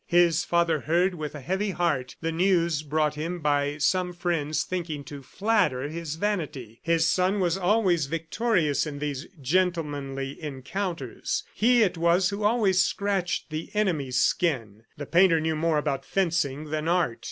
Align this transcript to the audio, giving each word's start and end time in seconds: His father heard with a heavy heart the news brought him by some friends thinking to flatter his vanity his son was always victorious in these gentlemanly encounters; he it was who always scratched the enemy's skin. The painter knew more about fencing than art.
His 0.07 0.43
father 0.43 0.79
heard 0.79 1.13
with 1.13 1.35
a 1.35 1.41
heavy 1.41 1.69
heart 1.69 2.15
the 2.21 2.31
news 2.31 2.81
brought 2.81 3.13
him 3.13 3.39
by 3.39 3.77
some 3.77 4.13
friends 4.13 4.63
thinking 4.63 5.03
to 5.03 5.21
flatter 5.21 5.89
his 5.89 6.15
vanity 6.15 6.79
his 6.81 7.07
son 7.07 7.39
was 7.39 7.55
always 7.55 8.07
victorious 8.07 8.87
in 8.87 8.97
these 8.97 9.27
gentlemanly 9.39 10.41
encounters; 10.41 11.43
he 11.53 11.83
it 11.83 11.99
was 11.99 12.29
who 12.29 12.43
always 12.43 12.81
scratched 12.81 13.51
the 13.51 13.69
enemy's 13.75 14.17
skin. 14.17 14.85
The 14.97 15.05
painter 15.05 15.39
knew 15.39 15.55
more 15.55 15.77
about 15.77 16.03
fencing 16.03 16.71
than 16.71 16.87
art. 16.87 17.19